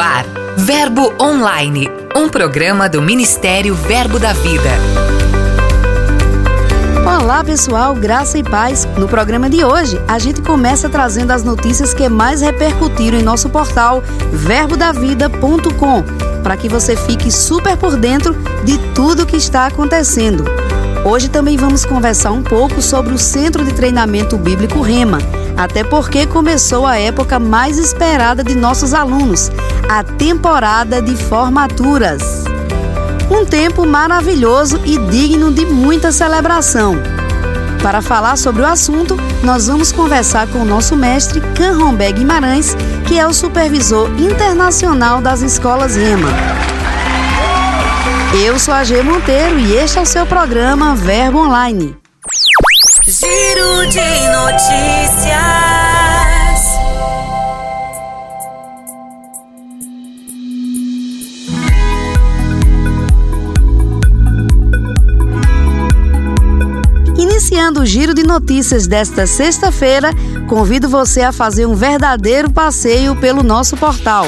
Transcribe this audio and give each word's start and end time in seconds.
Ar, 0.00 0.24
Verbo 0.56 1.12
Online, 1.20 1.86
um 2.16 2.26
programa 2.26 2.88
do 2.88 3.02
Ministério 3.02 3.74
Verbo 3.74 4.18
da 4.18 4.32
Vida. 4.32 4.70
Olá 7.04 7.44
pessoal, 7.44 7.94
graça 7.94 8.38
e 8.38 8.42
paz. 8.42 8.88
No 8.96 9.06
programa 9.06 9.50
de 9.50 9.62
hoje, 9.62 10.00
a 10.08 10.18
gente 10.18 10.40
começa 10.40 10.88
trazendo 10.88 11.32
as 11.32 11.44
notícias 11.44 11.92
que 11.92 12.08
mais 12.08 12.40
repercutiram 12.40 13.18
em 13.18 13.22
nosso 13.22 13.50
portal 13.50 14.02
verbodavida.com, 14.32 16.02
para 16.42 16.56
que 16.56 16.68
você 16.68 16.96
fique 16.96 17.30
super 17.30 17.76
por 17.76 17.94
dentro 17.98 18.34
de 18.64 18.78
tudo 18.94 19.24
o 19.24 19.26
que 19.26 19.36
está 19.36 19.66
acontecendo. 19.66 20.44
Hoje 21.04 21.28
também 21.28 21.58
vamos 21.58 21.84
conversar 21.84 22.30
um 22.30 22.42
pouco 22.42 22.80
sobre 22.80 23.12
o 23.12 23.18
Centro 23.18 23.62
de 23.64 23.74
Treinamento 23.74 24.38
Bíblico 24.38 24.80
Rema 24.80 25.18
até 25.60 25.84
porque 25.84 26.24
começou 26.24 26.86
a 26.86 26.98
época 26.98 27.38
mais 27.38 27.76
esperada 27.76 28.42
de 28.42 28.54
nossos 28.54 28.94
alunos, 28.94 29.50
a 29.90 30.02
temporada 30.02 31.02
de 31.02 31.14
formaturas. 31.14 32.44
Um 33.30 33.44
tempo 33.44 33.86
maravilhoso 33.86 34.80
e 34.86 34.96
digno 35.10 35.52
de 35.52 35.66
muita 35.66 36.10
celebração. 36.10 36.96
Para 37.82 38.00
falar 38.00 38.38
sobre 38.38 38.62
o 38.62 38.66
assunto, 38.66 39.18
nós 39.44 39.66
vamos 39.66 39.92
conversar 39.92 40.46
com 40.46 40.60
o 40.60 40.64
nosso 40.64 40.96
mestre 40.96 41.42
Canrombé 41.54 42.10
Guimarães, 42.10 42.74
que 43.06 43.18
é 43.18 43.26
o 43.26 43.34
supervisor 43.34 44.08
internacional 44.18 45.20
das 45.20 45.42
escolas 45.42 45.94
REMA. 45.94 46.30
Eu 48.46 48.58
sou 48.58 48.72
a 48.72 48.82
G 48.82 49.02
Monteiro 49.02 49.58
e 49.58 49.74
este 49.74 49.98
é 49.98 50.02
o 50.02 50.06
seu 50.06 50.24
programa 50.24 50.94
Verbo 50.94 51.38
Online. 51.38 51.99
Giro 53.02 53.86
de 53.88 54.28
notícias. 54.28 55.30
Iniciando 67.16 67.80
o 67.80 67.86
giro 67.86 68.12
de 68.12 68.22
notícias 68.22 68.86
desta 68.86 69.26
sexta-feira, 69.26 70.10
convido 70.46 70.86
você 70.86 71.22
a 71.22 71.32
fazer 71.32 71.64
um 71.64 71.74
verdadeiro 71.74 72.50
passeio 72.50 73.16
pelo 73.16 73.42
nosso 73.42 73.78
portal. 73.78 74.26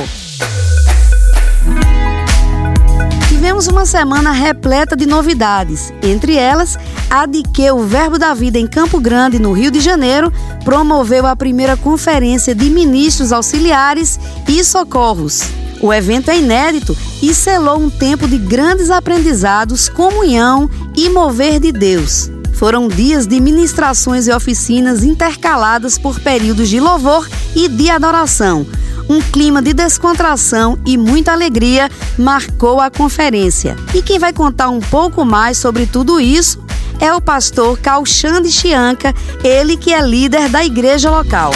Tivemos 3.28 3.66
uma 3.66 3.84
semana 3.84 4.32
repleta 4.32 4.96
de 4.96 5.04
novidades, 5.04 5.92
entre 6.02 6.36
elas 6.36 6.78
a 7.12 7.26
de 7.26 7.42
que 7.42 7.70
o 7.70 7.80
Verbo 7.80 8.18
da 8.18 8.32
Vida 8.32 8.58
em 8.58 8.66
Campo 8.66 8.98
Grande, 8.98 9.38
no 9.38 9.52
Rio 9.52 9.70
de 9.70 9.80
Janeiro, 9.80 10.32
promoveu 10.64 11.26
a 11.26 11.36
primeira 11.36 11.76
conferência 11.76 12.54
de 12.54 12.70
ministros 12.70 13.32
auxiliares 13.32 14.18
e 14.48 14.64
socorros. 14.64 15.42
O 15.82 15.92
evento 15.92 16.30
é 16.30 16.38
inédito 16.38 16.96
e 17.20 17.34
selou 17.34 17.78
um 17.78 17.90
tempo 17.90 18.26
de 18.26 18.38
grandes 18.38 18.90
aprendizados, 18.90 19.90
comunhão 19.90 20.70
e 20.96 21.10
mover 21.10 21.60
de 21.60 21.70
Deus. 21.70 22.30
Foram 22.54 22.88
dias 22.88 23.26
de 23.26 23.38
ministrações 23.42 24.26
e 24.26 24.32
oficinas 24.32 25.04
intercaladas 25.04 25.98
por 25.98 26.18
períodos 26.18 26.70
de 26.70 26.80
louvor 26.80 27.28
e 27.54 27.68
de 27.68 27.90
adoração. 27.90 28.66
Um 29.06 29.20
clima 29.20 29.60
de 29.60 29.74
descontração 29.74 30.78
e 30.86 30.96
muita 30.96 31.32
alegria 31.32 31.90
marcou 32.16 32.80
a 32.80 32.90
conferência. 32.90 33.76
E 33.92 34.00
quem 34.00 34.18
vai 34.18 34.32
contar 34.32 34.70
um 34.70 34.80
pouco 34.80 35.26
mais 35.26 35.58
sobre 35.58 35.84
tudo 35.84 36.18
isso 36.18 36.62
é 37.00 37.12
o 37.12 37.20
pastor 37.20 37.78
Calxande 37.78 38.50
Chianca, 38.50 39.14
ele 39.42 39.76
que 39.76 39.92
é 39.92 40.00
líder 40.00 40.48
da 40.48 40.64
igreja 40.64 41.10
local. 41.10 41.52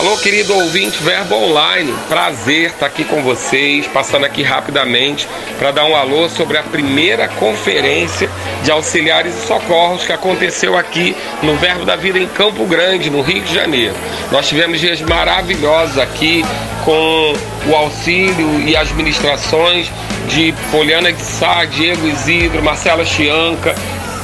Alô, 0.00 0.16
querido 0.16 0.54
ouvinte 0.54 0.96
Verbo 1.02 1.34
Online, 1.34 1.94
prazer 2.08 2.70
estar 2.70 2.86
aqui 2.86 3.04
com 3.04 3.22
vocês, 3.22 3.86
passando 3.86 4.24
aqui 4.24 4.42
rapidamente 4.42 5.28
para 5.58 5.72
dar 5.72 5.84
um 5.84 5.94
alô 5.94 6.26
sobre 6.26 6.56
a 6.56 6.62
primeira 6.62 7.28
conferência 7.28 8.30
de 8.64 8.70
auxiliares 8.70 9.34
e 9.36 9.46
socorros 9.46 10.02
que 10.06 10.10
aconteceu 10.10 10.74
aqui 10.74 11.14
no 11.42 11.54
Verbo 11.56 11.84
da 11.84 11.96
Vida 11.96 12.18
em 12.18 12.26
Campo 12.26 12.64
Grande, 12.64 13.10
no 13.10 13.20
Rio 13.20 13.42
de 13.42 13.52
Janeiro. 13.52 13.94
Nós 14.32 14.48
tivemos 14.48 14.80
dias 14.80 15.02
maravilhosos 15.02 15.98
aqui 15.98 16.46
com 16.82 17.34
o 17.66 17.76
auxílio 17.76 18.58
e 18.66 18.74
as 18.74 18.90
ministrações 18.92 19.92
de 20.28 20.54
Poliana 20.70 21.12
de 21.12 21.20
Sá, 21.20 21.66
Diego 21.66 22.08
Isidro, 22.08 22.62
Marcela 22.62 23.04
Chianca, 23.04 23.74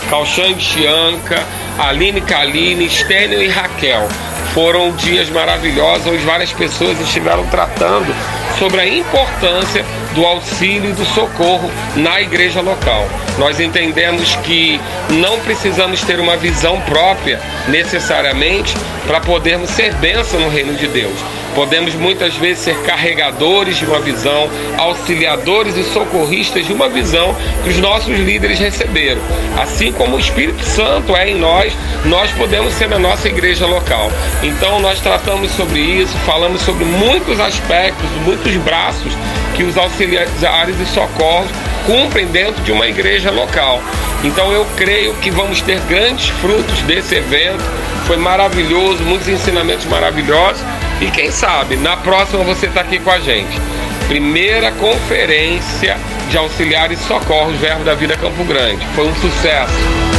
Calxande 0.09 0.65
Chianca, 0.65 1.45
Aline 1.79 2.23
Kaline, 2.23 2.89
Stênio 2.89 3.43
e 3.43 3.49
Raquel. 3.49 4.09
Foram 4.57 4.91
dias 4.93 5.29
maravilhosos 5.29 6.07
onde 6.07 6.25
várias 6.25 6.51
pessoas 6.51 6.99
estiveram 6.99 7.47
tratando 7.49 8.07
sobre 8.59 8.81
a 8.81 8.89
importância 8.89 9.85
do 10.17 10.25
auxílio 10.25 10.91
e 10.91 10.95
do 10.95 11.05
socorro 11.05 11.71
na 11.95 12.21
igreja 12.21 12.63
local. 12.63 13.07
Nós 13.39 13.61
entendemos 13.61 14.35
que 14.37 14.81
não 15.11 15.39
precisamos 15.41 16.01
ter 16.01 16.19
uma 16.19 16.39
visão 16.39 16.81
própria 16.81 17.39
necessariamente 17.69 18.75
para 19.07 19.21
podermos 19.21 19.71
ser 19.71 19.95
bênção 19.97 20.41
no 20.41 20.49
reino 20.49 20.75
de 20.75 20.89
Deus. 20.89 21.15
Podemos 21.55 21.95
muitas 21.95 22.35
vezes 22.35 22.65
ser 22.65 22.77
carregadores 22.83 23.77
de 23.77 23.87
uma 23.87 23.99
visão, 23.99 24.49
auxiliadores 24.77 25.77
e 25.77 25.85
socorristas 25.85 26.67
de 26.67 26.73
uma 26.73 26.89
visão 26.89 27.35
que 27.63 27.71
os 27.71 27.79
nossos 27.79 28.19
líderes 28.19 28.59
receberam. 28.59 29.21
Assim 29.59 29.93
como 29.93 30.17
o 30.17 30.21
Espírito 30.21 30.63
Santo 30.65 31.15
é 31.15 31.31
em 31.31 31.35
nós, 31.35 31.73
nós 32.05 32.31
podemos 32.33 32.75
ser 32.75 32.89
na 32.89 32.99
nossa 32.99 33.29
igreja 33.29 33.67
local. 33.67 34.11
Então 34.43 34.81
nós 34.81 35.01
tratamos 35.01 35.51
sobre 35.53 35.81
isso, 35.81 36.17
falamos 36.27 36.61
sobre 36.63 36.85
muitos 36.85 37.39
aspectos, 37.41 38.11
muitos 38.25 38.55
braços 38.57 39.13
que 39.57 39.65
os 39.65 39.77
auxiliares 39.77 40.79
e 40.79 40.87
socorros 40.87 41.51
cumprem 41.87 42.27
dentro 42.27 42.63
de 42.63 42.73
uma 42.73 42.87
igreja 42.87 43.31
local. 43.31 43.81
Então 44.23 44.53
eu 44.53 44.67
creio 44.77 45.15
que 45.15 45.31
vamos 45.31 45.61
ter 45.61 45.81
grandes 45.89 46.29
frutos 46.29 46.81
desse 46.83 47.15
evento. 47.15 47.65
Foi 48.07 48.17
maravilhoso, 48.17 49.03
muitos 49.03 49.29
ensinamentos 49.29 49.87
maravilhosos. 49.87 50.63
E 51.01 51.11
quem 51.11 51.31
sabe, 51.31 51.77
na 51.77 51.97
próxima 51.97 52.45
você 52.45 52.67
está 52.67 52.83
aqui 52.83 52.99
com 52.99 53.11
a 53.11 53.19
gente. 53.19 53.61
Primeira 54.09 54.71
conferência 54.73 55.97
de 56.31 56.37
auxiliares 56.37 57.01
e 57.01 57.05
socorros 57.05 57.57
Verbo 57.57 57.85
da 57.85 57.95
Vida 57.95 58.17
Campo 58.17 58.45
Grande. 58.45 58.85
Foi 58.95 59.07
um 59.07 59.15
sucesso. 59.17 60.16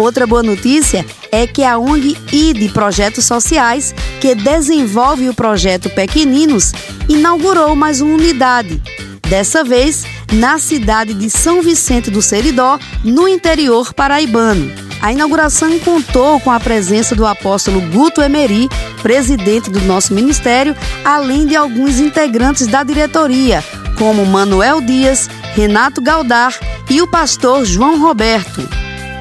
Outra 0.00 0.26
boa 0.26 0.42
notícia 0.42 1.04
é 1.30 1.46
que 1.46 1.62
a 1.62 1.76
ONG 1.76 2.16
ID 2.32 2.72
Projetos 2.72 3.26
Sociais, 3.26 3.94
que 4.18 4.34
desenvolve 4.34 5.28
o 5.28 5.34
projeto 5.34 5.90
Pequeninos, 5.90 6.72
inaugurou 7.06 7.76
mais 7.76 8.00
uma 8.00 8.14
unidade. 8.14 8.82
Dessa 9.28 9.62
vez, 9.62 10.06
na 10.32 10.58
cidade 10.58 11.12
de 11.12 11.28
São 11.28 11.60
Vicente 11.60 12.10
do 12.10 12.22
Seridó, 12.22 12.78
no 13.04 13.28
interior 13.28 13.92
paraibano. 13.92 14.72
A 15.02 15.12
inauguração 15.12 15.78
contou 15.80 16.40
com 16.40 16.50
a 16.50 16.58
presença 16.58 17.14
do 17.14 17.26
apóstolo 17.26 17.82
Guto 17.82 18.22
Emery, 18.22 18.70
presidente 19.02 19.68
do 19.68 19.82
nosso 19.82 20.14
ministério, 20.14 20.74
além 21.04 21.44
de 21.44 21.54
alguns 21.54 22.00
integrantes 22.00 22.66
da 22.66 22.82
diretoria, 22.82 23.62
como 23.98 24.24
Manuel 24.24 24.80
Dias, 24.80 25.28
Renato 25.54 26.00
Galdar 26.00 26.58
e 26.88 27.02
o 27.02 27.06
pastor 27.06 27.66
João 27.66 28.00
Roberto. 28.00 28.66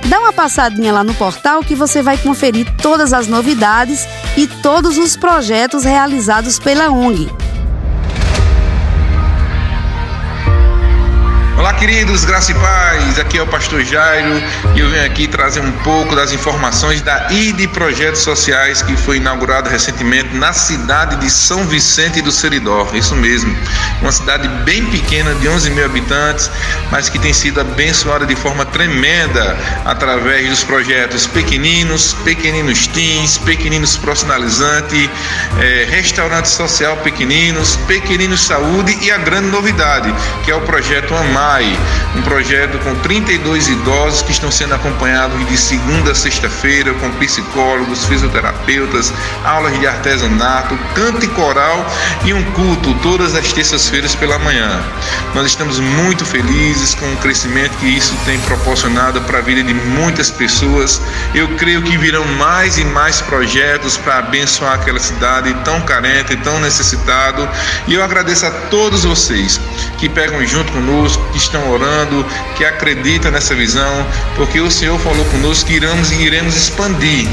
Dá 0.10 0.20
uma 0.20 0.34
passadinha 0.34 0.92
lá 0.92 1.04
no 1.04 1.14
portal 1.14 1.62
que 1.62 1.76
você 1.76 2.02
vai 2.02 2.18
conferir 2.18 2.66
todas 2.82 3.14
as 3.14 3.28
novidades 3.28 4.08
e 4.36 4.48
todos 4.48 4.98
os 4.98 5.16
projetos 5.16 5.84
realizados 5.84 6.58
pela 6.58 6.90
ONG. 6.90 7.30
Olá, 11.70 11.78
queridos, 11.78 12.26
graça 12.26 12.52
e 12.52 12.56
paz. 12.56 13.20
Aqui 13.20 13.38
é 13.38 13.44
o 13.44 13.46
pastor 13.46 13.86
Jairo 13.86 14.42
e 14.76 14.80
eu 14.80 14.90
venho 14.90 15.06
aqui 15.06 15.28
trazer 15.28 15.60
um 15.60 15.72
pouco 15.84 16.16
das 16.16 16.34
informações 16.34 17.00
da 17.04 17.28
ID 17.30 17.70
Projetos 17.70 18.22
Sociais 18.22 18.82
que 18.82 18.98
foi 18.98 19.18
inaugurado 19.18 19.70
recentemente 19.70 20.36
na 20.36 20.52
cidade 20.52 21.18
de 21.18 21.30
São 21.30 21.68
Vicente 21.68 22.24
do 22.24 22.32
Seridó. 22.32 22.88
Isso 22.92 23.16
mesmo, 23.16 23.56
uma 24.02 24.12
cidade 24.12 24.48
bem 24.66 24.84
pequena 24.88 25.36
de 25.36 25.48
11 25.48 25.70
mil 25.70 25.86
habitantes, 25.86 26.50
mas 26.90 27.08
que 27.08 27.20
tem 27.20 27.34
sido 27.34 27.62
abençoada 27.62 28.26
de 28.26 28.36
forma 28.36 28.66
tremenda 28.66 29.56
através 29.86 30.50
dos 30.50 30.64
projetos 30.64 31.28
Pequeninos, 31.28 32.16
Pequeninos 32.24 32.88
Teens, 32.88 33.38
Pequeninos 33.38 33.96
Profissionalizante, 33.96 35.08
é, 35.60 35.88
Restaurante 35.88 36.48
Social 36.48 36.98
Pequeninos, 36.98 37.76
Pequeninos 37.88 38.42
Saúde 38.42 38.98
e 39.04 39.12
a 39.12 39.20
grande 39.20 39.50
novidade, 39.50 40.12
que 40.44 40.50
é 40.50 40.56
o 40.56 40.62
projeto 40.62 41.14
Amar 41.14 41.59
Um 42.16 42.22
projeto 42.22 42.78
com 42.80 42.96
32 42.96 43.68
idosos 43.68 44.22
que 44.22 44.32
estão 44.32 44.52
sendo 44.52 44.76
acompanhados 44.76 45.48
de 45.48 45.58
segunda 45.58 46.12
a 46.12 46.16
sexta-feira 46.16 46.94
com 46.96 47.10
psicólogos, 47.12 48.06
fisioterapeutas, 48.06 49.14
aulas 49.44 49.78
de 49.80 49.88
artesanato, 49.88 50.78
canto 50.96 51.24
e 51.26 51.28
coral 51.30 51.86
e 52.26 52.34
um 52.34 52.44
culto 52.52 52.94
todas 53.02 53.36
as 53.36 53.52
terças-feiras 53.52 54.16
pela 54.16 54.40
manhã. 54.40 54.82
Nós 55.34 55.48
estamos 55.48 55.80
muito 55.80 56.26
felizes 56.26 56.96
com 56.96 57.06
o 57.12 57.18
crescimento 57.18 57.78
que 57.78 57.88
isso 57.88 58.16
tem 58.26 58.40
proporcionado 58.42 59.22
para 59.22 59.40
a 59.40 59.42
vida 59.42 59.64
de 59.64 59.74
muitas 59.74 60.32
pessoas. 60.32 61.02
Eu 61.34 61.48
creio 61.56 61.82
que 61.82 61.98
virão 61.98 62.26
mais 62.38 62.78
e 62.78 62.86
mais 62.86 63.22
projetos 63.22 63.98
para 63.98 64.20
abençoar 64.20 64.74
aquela 64.74 65.00
cidade 65.00 65.54
tão 65.64 65.82
carente, 65.82 66.36
tão 66.38 66.60
necessitado. 66.60 67.48
E 67.88 67.94
eu 67.94 68.04
agradeço 68.04 68.46
a 68.46 68.52
todos 68.70 69.04
vocês 69.04 69.60
que 69.98 70.10
pegam 70.10 70.46
junto 70.46 70.72
conosco, 70.72 71.24
que 71.32 71.38
estão 71.50 71.72
orando, 71.72 72.26
que 72.56 72.64
acreditam 72.64 73.32
nessa 73.32 73.56
visão, 73.56 74.06
porque 74.36 74.62
o 74.62 74.70
Senhor 74.70 75.00
falou 75.00 75.26
conosco 75.26 75.66
que 75.66 75.74
iremos 75.74 76.12
e 76.12 76.22
iremos 76.22 76.56
expandir 76.56 77.28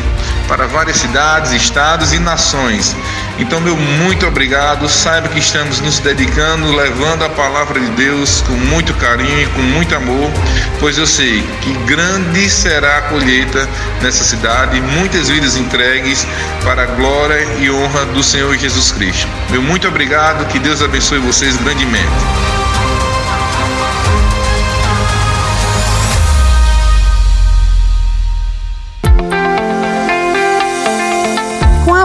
para 0.49 0.67
várias 0.67 0.97
cidades, 0.97 1.53
estados 1.53 2.13
e 2.13 2.19
nações. 2.19 2.97
Então, 3.39 3.61
meu 3.61 3.77
muito 3.77 4.27
obrigado. 4.27 4.89
Saiba 4.89 5.29
que 5.29 5.39
estamos 5.39 5.81
nos 5.81 5.99
dedicando, 5.99 6.75
levando 6.75 7.25
a 7.25 7.29
palavra 7.29 7.79
de 7.79 7.89
Deus 7.89 8.43
com 8.43 8.55
muito 8.55 8.95
carinho 8.95 9.43
e 9.43 9.47
com 9.47 9.61
muito 9.61 9.95
amor, 9.95 10.31
pois 10.81 10.97
eu 10.97 11.07
sei 11.07 11.43
que 11.61 11.73
grande 11.85 12.49
será 12.49 12.99
a 12.99 13.03
colheita 13.03 13.69
nessa 14.01 14.25
cidade, 14.25 14.81
muitas 14.81 15.29
vidas 15.29 15.57
entregues 15.57 16.27
para 16.63 16.85
a 16.85 16.87
glória 16.87 17.47
e 17.61 17.71
honra 17.71 18.07
do 18.07 18.23
Senhor 18.23 18.57
Jesus 18.57 18.93
Cristo. 18.93 19.29
Meu 19.51 19.61
muito 19.61 19.87
obrigado, 19.87 20.47
que 20.47 20.59
Deus 20.59 20.81
abençoe 20.81 21.19
vocês 21.19 21.57
grandemente. 21.57 22.46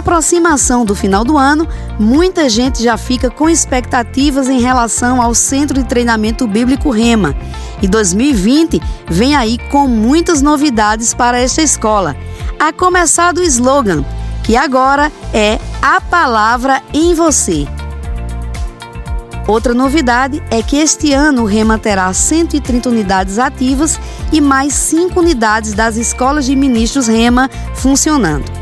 Aproximação 0.02 0.84
do 0.84 0.96
final 0.96 1.24
do 1.24 1.38
ano, 1.38 1.66
muita 1.96 2.48
gente 2.48 2.82
já 2.82 2.96
fica 2.96 3.30
com 3.30 3.48
expectativas 3.48 4.48
em 4.48 4.60
relação 4.60 5.22
ao 5.22 5.32
Centro 5.32 5.80
de 5.80 5.88
Treinamento 5.88 6.44
Bíblico 6.44 6.90
Rema. 6.90 7.36
E 7.80 7.86
2020 7.86 8.82
vem 9.08 9.36
aí 9.36 9.58
com 9.70 9.86
muitas 9.86 10.42
novidades 10.42 11.14
para 11.14 11.38
esta 11.38 11.62
escola. 11.62 12.16
A 12.58 12.72
começar 12.72 13.32
do 13.32 13.42
slogan, 13.44 14.04
que 14.42 14.56
agora 14.56 15.10
é 15.32 15.60
A 15.80 16.00
Palavra 16.00 16.82
em 16.92 17.14
Você. 17.14 17.66
Outra 19.46 19.72
novidade 19.72 20.42
é 20.50 20.62
que 20.62 20.76
este 20.76 21.12
ano 21.12 21.42
o 21.42 21.46
Rema 21.46 21.78
terá 21.78 22.12
130 22.12 22.88
unidades 22.88 23.38
ativas 23.38 24.00
e 24.32 24.40
mais 24.40 24.72
5 24.72 25.18
unidades 25.18 25.74
das 25.74 25.96
escolas 25.96 26.44
de 26.46 26.56
ministros 26.56 27.06
Rema 27.06 27.48
funcionando. 27.74 28.61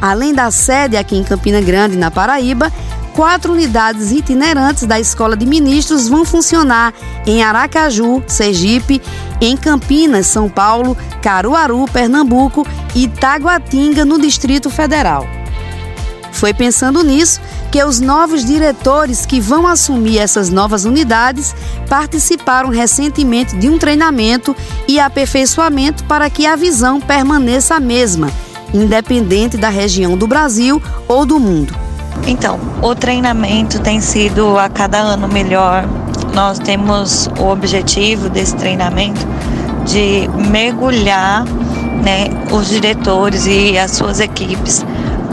Além 0.00 0.32
da 0.32 0.50
sede 0.50 0.96
aqui 0.96 1.16
em 1.16 1.24
Campina 1.24 1.60
Grande, 1.60 1.96
na 1.96 2.10
Paraíba, 2.10 2.72
quatro 3.14 3.52
unidades 3.52 4.12
itinerantes 4.12 4.86
da 4.86 5.00
Escola 5.00 5.36
de 5.36 5.44
Ministros 5.44 6.08
vão 6.08 6.24
funcionar 6.24 6.94
em 7.26 7.42
Aracaju, 7.42 8.22
Sergipe, 8.26 9.02
em 9.40 9.56
Campinas, 9.56 10.28
São 10.28 10.48
Paulo, 10.48 10.96
Caruaru, 11.20 11.84
Pernambuco 11.92 12.64
e 12.94 13.08
Taguatinga, 13.08 14.04
no 14.04 14.20
Distrito 14.20 14.70
Federal. 14.70 15.26
Foi 16.30 16.54
pensando 16.54 17.02
nisso 17.02 17.40
que 17.72 17.82
os 17.82 17.98
novos 17.98 18.44
diretores 18.44 19.26
que 19.26 19.40
vão 19.40 19.66
assumir 19.66 20.18
essas 20.18 20.48
novas 20.48 20.84
unidades 20.84 21.54
participaram 21.88 22.68
recentemente 22.68 23.56
de 23.56 23.68
um 23.68 23.76
treinamento 23.76 24.54
e 24.86 25.00
aperfeiçoamento 25.00 26.04
para 26.04 26.30
que 26.30 26.46
a 26.46 26.54
visão 26.54 27.00
permaneça 27.00 27.74
a 27.74 27.80
mesma 27.80 28.30
independente 28.72 29.56
da 29.56 29.68
região 29.68 30.16
do 30.16 30.26
Brasil 30.26 30.82
ou 31.06 31.24
do 31.24 31.38
mundo. 31.38 31.74
Então, 32.26 32.58
o 32.82 32.94
treinamento 32.94 33.78
tem 33.80 34.00
sido 34.00 34.58
a 34.58 34.68
cada 34.68 34.98
ano 34.98 35.28
melhor. 35.28 35.84
Nós 36.34 36.58
temos 36.58 37.28
o 37.38 37.48
objetivo 37.48 38.28
desse 38.28 38.54
treinamento 38.56 39.26
de 39.86 40.28
mergulhar 40.50 41.44
né, 42.04 42.28
os 42.52 42.68
diretores 42.68 43.46
e 43.46 43.78
as 43.78 43.92
suas 43.92 44.20
equipes 44.20 44.84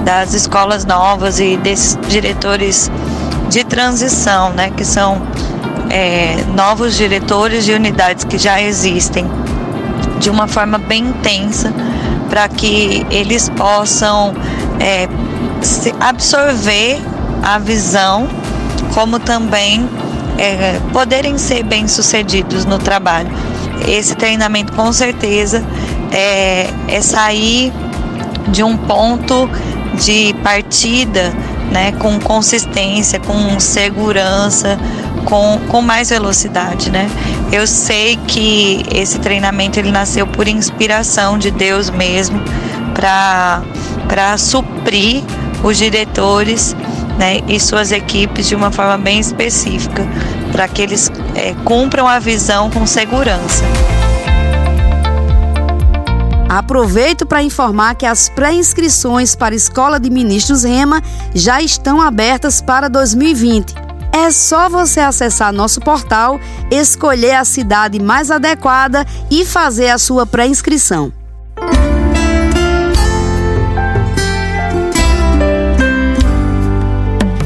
das 0.03 0.33
escolas 0.33 0.85
novas 0.85 1.39
e 1.39 1.57
desses 1.57 1.97
diretores 2.07 2.89
de 3.49 3.63
transição, 3.63 4.51
né, 4.51 4.71
que 4.71 4.85
são 4.85 5.21
é, 5.89 6.43
novos 6.55 6.95
diretores 6.95 7.65
de 7.65 7.73
unidades 7.73 8.23
que 8.23 8.37
já 8.37 8.61
existem, 8.61 9.25
de 10.19 10.29
uma 10.29 10.47
forma 10.47 10.77
bem 10.77 11.07
intensa 11.07 11.73
para 12.35 12.49
que 12.49 13.07
eles 13.09 13.47
possam 13.47 14.33
é, 14.81 15.07
absorver 16.01 17.01
a 17.41 17.57
visão, 17.57 18.27
como 18.93 19.19
também 19.19 19.87
é, 20.37 20.77
poderem 20.91 21.37
ser 21.37 21.63
bem-sucedidos 21.63 22.65
no 22.65 22.77
trabalho. 22.77 23.29
Esse 23.87 24.15
treinamento, 24.15 24.73
com 24.73 24.91
certeza, 24.91 25.63
é, 26.11 26.67
é 26.89 26.99
sair 26.99 27.71
de 28.49 28.63
um 28.63 28.75
ponto 28.75 29.49
de 30.03 30.35
partida 30.43 31.31
né, 31.71 31.93
com 31.93 32.19
consistência, 32.19 33.17
com 33.17 33.57
segurança, 33.61 34.77
com, 35.25 35.59
com 35.67 35.81
mais 35.81 36.09
velocidade, 36.09 36.89
né? 36.89 37.09
Eu 37.51 37.67
sei 37.67 38.17
que 38.27 38.83
esse 38.93 39.19
treinamento 39.19 39.79
ele 39.79 39.91
nasceu 39.91 40.25
por 40.25 40.47
inspiração 40.47 41.37
de 41.37 41.51
Deus 41.51 41.89
mesmo 41.89 42.41
para 42.93 44.37
suprir 44.37 45.23
os 45.63 45.77
diretores 45.77 46.75
né, 47.17 47.41
e 47.47 47.59
suas 47.59 47.91
equipes 47.91 48.47
de 48.47 48.55
uma 48.55 48.71
forma 48.71 48.97
bem 48.97 49.19
específica, 49.19 50.07
para 50.51 50.67
que 50.67 50.81
eles 50.81 51.11
é, 51.35 51.53
cumpram 51.63 52.07
a 52.07 52.19
visão 52.19 52.69
com 52.69 52.85
segurança. 52.85 53.63
Aproveito 56.47 57.25
para 57.25 57.43
informar 57.43 57.95
que 57.95 58.05
as 58.05 58.29
pré-inscrições 58.29 59.35
para 59.35 59.53
a 59.53 59.57
Escola 59.57 59.99
de 59.99 60.09
Ministros 60.09 60.63
Rema 60.63 61.01
já 61.33 61.61
estão 61.61 62.01
abertas 62.01 62.61
para 62.61 62.87
2020. 62.87 63.84
É 64.17 64.31
só 64.31 64.69
você 64.69 65.01
acessar 65.01 65.51
nosso 65.51 65.81
portal, 65.81 66.39
escolher 66.71 67.33
a 67.33 67.43
cidade 67.43 68.01
mais 68.01 68.31
adequada 68.31 69.05
e 69.29 69.43
fazer 69.43 69.89
a 69.89 69.97
sua 69.97 70.25
pré-inscrição. 70.25 71.11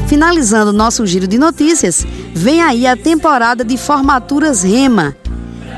Finalizando 0.06 0.72
nosso 0.72 1.04
giro 1.04 1.26
de 1.26 1.38
notícias, 1.38 2.06
vem 2.32 2.62
aí 2.62 2.86
a 2.86 2.96
temporada 2.96 3.64
de 3.64 3.76
formaturas 3.76 4.62
Rema. 4.62 5.16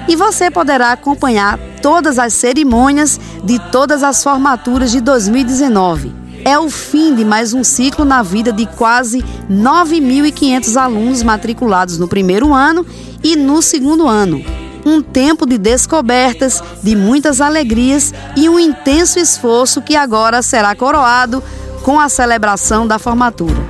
E 0.07 0.15
você 0.15 0.51
poderá 0.51 0.93
acompanhar 0.93 1.59
todas 1.81 2.19
as 2.19 2.35
cerimônias 2.35 3.19
de 3.43 3.59
todas 3.71 4.03
as 4.03 4.23
formaturas 4.23 4.93
de 4.93 5.01
2019 5.01 6.22
é 6.45 6.59
o 6.59 6.69
fim 6.71 7.15
de 7.15 7.25
mais 7.25 7.53
um 7.53 7.63
ciclo 7.63 8.05
na 8.05 8.23
vida 8.23 8.53
de 8.53 8.67
quase 8.67 9.25
9.500 9.51 10.77
alunos 10.77 11.23
matriculados 11.23 11.99
no 11.99 12.09
primeiro 12.09 12.53
ano 12.53 12.87
e 13.23 13.37
no 13.37 13.63
segundo 13.63 14.09
ano. 14.09 14.43
Um 14.85 15.01
tempo 15.01 15.47
de 15.47 15.59
descobertas, 15.59 16.63
de 16.83 16.97
muitas 16.97 17.41
alegrias 17.41 18.13
e 18.37 18.49
um 18.49 18.59
intenso 18.59 19.19
esforço 19.19 19.81
que 19.81 19.95
agora 19.95 20.43
será 20.43 20.75
coroado 20.75 21.43
com 21.85 22.01
a 22.01 22.09
celebração 22.09 22.87
da 22.87 22.99
formatura. 22.99 23.63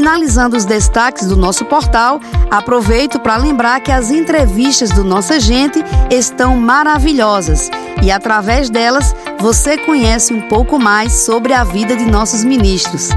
Finalizando 0.00 0.56
os 0.56 0.64
destaques 0.64 1.26
do 1.26 1.36
nosso 1.36 1.62
portal, 1.66 2.22
aproveito 2.50 3.20
para 3.20 3.36
lembrar 3.36 3.80
que 3.80 3.92
as 3.92 4.10
entrevistas 4.10 4.88
do 4.88 5.04
Nossa 5.04 5.38
Gente 5.38 5.84
estão 6.10 6.56
maravilhosas 6.56 7.70
e 8.02 8.10
através 8.10 8.70
delas 8.70 9.14
você 9.38 9.76
conhece 9.76 10.32
um 10.32 10.40
pouco 10.48 10.78
mais 10.78 11.12
sobre 11.12 11.52
a 11.52 11.64
vida 11.64 11.94
de 11.94 12.06
nossos 12.06 12.42
ministros. 12.42 13.10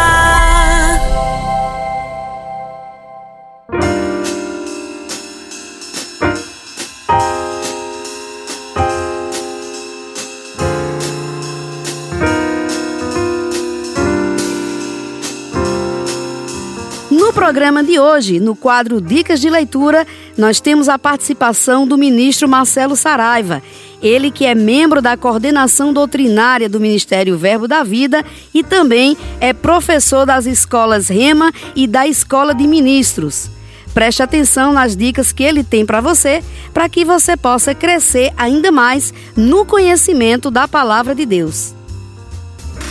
Programa 17.37 17.83
de 17.83 17.99
hoje, 17.99 18.39
no 18.39 18.55
quadro 18.55 18.99
Dicas 18.99 19.39
de 19.39 19.47
Leitura, 19.47 20.07
nós 20.35 20.59
temos 20.59 20.89
a 20.89 20.97
participação 20.97 21.87
do 21.87 21.95
ministro 21.95 22.49
Marcelo 22.49 22.95
Saraiva. 22.95 23.61
Ele 24.01 24.31
que 24.31 24.43
é 24.43 24.55
membro 24.55 25.03
da 25.03 25.15
coordenação 25.15 25.93
doutrinária 25.93 26.67
do 26.67 26.79
Ministério 26.79 27.37
Verbo 27.37 27.67
da 27.67 27.83
Vida 27.83 28.25
e 28.51 28.63
também 28.63 29.15
é 29.39 29.53
professor 29.53 30.25
das 30.25 30.47
escolas 30.47 31.09
Rema 31.09 31.51
e 31.75 31.85
da 31.85 32.07
Escola 32.07 32.55
de 32.55 32.65
Ministros. 32.65 33.51
Preste 33.93 34.23
atenção 34.23 34.73
nas 34.73 34.95
dicas 34.95 35.31
que 35.31 35.43
ele 35.43 35.63
tem 35.63 35.85
para 35.85 36.01
você, 36.01 36.43
para 36.73 36.89
que 36.89 37.05
você 37.05 37.37
possa 37.37 37.75
crescer 37.75 38.33
ainda 38.35 38.71
mais 38.71 39.13
no 39.35 39.63
conhecimento 39.63 40.49
da 40.49 40.67
palavra 40.67 41.13
de 41.13 41.23
Deus. 41.23 41.76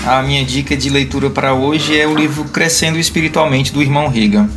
A 0.06 0.22
minha 0.22 0.44
dica 0.44 0.76
de 0.76 0.88
leitura 0.88 1.28
para 1.28 1.52
hoje 1.52 1.98
é 1.98 2.06
o 2.06 2.14
livro 2.14 2.44
Crescendo 2.44 2.96
Espiritualmente 2.96 3.72
do 3.72 3.82
irmão 3.82 4.06
Reagan. 4.06 4.48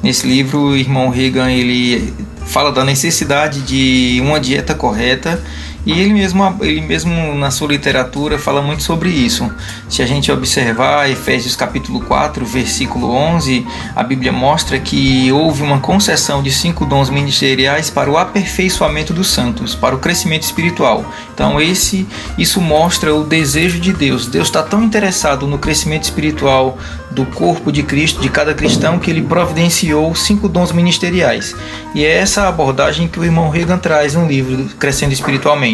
Nesse 0.00 0.24
livro, 0.28 0.60
o 0.60 0.76
irmão 0.76 1.08
Reagan 1.08 1.50
ele 1.50 2.14
fala 2.46 2.70
da 2.70 2.84
necessidade 2.84 3.62
de 3.62 4.20
uma 4.22 4.38
dieta 4.38 4.76
correta 4.76 5.42
e 5.84 5.92
ele 5.92 6.12
mesmo, 6.12 6.56
ele 6.60 6.80
mesmo 6.80 7.34
na 7.34 7.50
sua 7.50 7.68
literatura 7.68 8.38
fala 8.38 8.62
muito 8.62 8.82
sobre 8.82 9.10
isso. 9.10 9.50
Se 9.88 10.02
a 10.02 10.06
gente 10.06 10.30
observar 10.30 11.10
Efésios 11.10 11.56
capítulo 11.56 12.00
4, 12.00 12.44
versículo 12.46 13.10
11, 13.10 13.66
a 13.96 14.02
Bíblia 14.02 14.32
mostra 14.32 14.78
que 14.78 15.30
houve 15.32 15.62
uma 15.62 15.80
concessão 15.80 16.42
de 16.42 16.52
cinco 16.52 16.86
dons 16.86 17.10
ministeriais 17.10 17.90
para 17.90 18.10
o 18.10 18.16
aperfeiçoamento 18.16 19.12
dos 19.12 19.28
santos, 19.28 19.74
para 19.74 19.94
o 19.94 19.98
crescimento 19.98 20.44
espiritual. 20.44 21.04
Então 21.34 21.60
esse 21.60 22.06
isso 22.38 22.60
mostra 22.60 23.14
o 23.14 23.24
desejo 23.24 23.80
de 23.80 23.92
Deus. 23.92 24.26
Deus 24.26 24.48
está 24.48 24.62
tão 24.62 24.82
interessado 24.82 25.46
no 25.46 25.58
crescimento 25.58 26.04
espiritual 26.04 26.78
do 27.12 27.26
corpo 27.26 27.70
de 27.70 27.82
Cristo, 27.82 28.20
de 28.20 28.28
cada 28.28 28.54
cristão, 28.54 28.98
que 28.98 29.10
ele 29.10 29.22
providenciou 29.22 30.14
cinco 30.14 30.48
dons 30.48 30.72
ministeriais. 30.72 31.54
E 31.94 32.04
é 32.04 32.16
essa 32.16 32.48
abordagem 32.48 33.06
que 33.06 33.20
o 33.20 33.24
irmão 33.24 33.50
Reagan 33.50 33.78
traz 33.78 34.14
no 34.14 34.26
livro 34.26 34.64
Crescendo 34.78 35.12
Espiritualmente. 35.12 35.71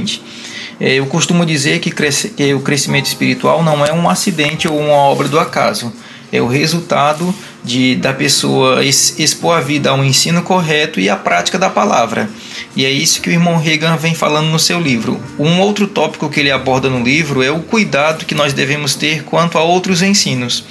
É, 0.80 0.94
eu 0.94 1.06
costumo 1.06 1.44
dizer 1.44 1.80
que, 1.80 1.90
que 1.90 2.54
o 2.54 2.60
crescimento 2.60 3.06
espiritual 3.06 3.62
não 3.62 3.84
é 3.84 3.92
um 3.92 4.08
acidente 4.08 4.68
ou 4.68 4.78
uma 4.78 4.94
obra 4.94 5.28
do 5.28 5.38
acaso, 5.38 5.92
é 6.30 6.40
o 6.40 6.46
resultado 6.46 7.34
de 7.68 7.94
da 7.96 8.14
pessoa 8.14 8.82
expor 8.82 9.58
a 9.58 9.60
vida 9.60 9.90
ao 9.90 10.02
ensino 10.02 10.40
correto 10.40 10.98
e 10.98 11.10
à 11.10 11.16
prática 11.16 11.58
da 11.58 11.68
palavra. 11.68 12.30
E 12.74 12.86
é 12.86 12.90
isso 12.90 13.20
que 13.20 13.28
o 13.28 13.32
irmão 13.32 13.58
Reagan 13.58 13.96
vem 13.96 14.14
falando 14.14 14.48
no 14.48 14.58
seu 14.58 14.80
livro. 14.80 15.20
Um 15.38 15.60
outro 15.60 15.86
tópico 15.86 16.30
que 16.30 16.40
ele 16.40 16.50
aborda 16.50 16.88
no 16.88 17.02
livro 17.02 17.42
é 17.42 17.50
o 17.50 17.60
cuidado 17.60 18.24
que 18.24 18.34
nós 18.34 18.52
devemos 18.54 18.94
ter 18.94 19.22
quanto 19.24 19.58
a 19.58 19.62
outros 19.62 20.00
ensinos. 20.00 20.64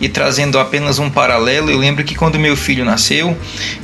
E 0.00 0.08
trazendo 0.08 0.58
apenas 0.58 0.98
um 0.98 1.10
paralelo, 1.10 1.70
eu 1.70 1.78
lembro 1.78 2.02
que 2.02 2.14
quando 2.14 2.38
meu 2.38 2.56
filho 2.56 2.84
nasceu, 2.84 3.36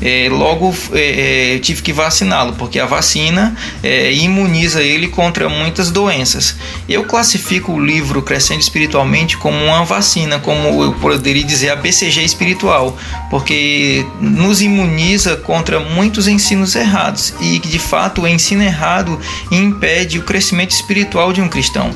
é, 0.03 0.29
logo 0.31 0.75
é, 0.93 1.55
eu 1.55 1.61
tive 1.61 1.83
que 1.83 1.93
vaciná-lo, 1.93 2.55
porque 2.55 2.81
a 2.81 2.87
vacina 2.87 3.55
é, 3.83 4.13
imuniza 4.13 4.83
ele 4.83 5.09
contra 5.09 5.49
muitas 5.49 5.91
doenças. 5.91 6.57
Eu 6.89 7.05
classifico 7.05 7.73
o 7.73 7.85
livro 7.85 8.23
Crescendo 8.23 8.61
Espiritualmente 8.61 9.37
como 9.37 9.57
uma 9.57 9.85
vacina, 9.85 10.39
como 10.39 10.83
eu 10.83 10.93
poderia 10.95 11.45
dizer 11.45 11.71
a 11.71 11.77
BCG 11.77 12.25
espiritual 12.25 12.56
espiritual, 12.57 12.97
porque 13.31 14.05
nos 14.21 14.63
imuniza 14.63 15.37
contra 15.37 15.79
muitos 15.79 16.27
ensinos 16.27 16.75
errados 16.75 17.35
e 17.41 17.59
que 17.61 17.69
de 17.69 17.79
fato 17.79 18.23
o 18.23 18.29
ensino 18.29 18.63
errado 18.63 19.21
impede 19.51 20.19
o 20.19 20.23
crescimento 20.23 20.71
espiritual 20.71 21.33
de 21.33 21.41
um 21.41 21.49
cristão. 21.49 21.91